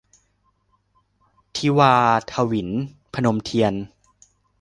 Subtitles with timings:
[1.55, 1.93] ทิวา
[2.31, 2.69] ถวิล-
[3.13, 3.73] พนมเทียน